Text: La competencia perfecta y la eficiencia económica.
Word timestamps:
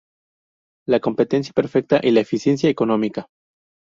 La 0.87 0.99
competencia 0.99 1.53
perfecta 1.53 1.99
y 2.01 2.09
la 2.09 2.21
eficiencia 2.21 2.71
económica. 2.71 3.27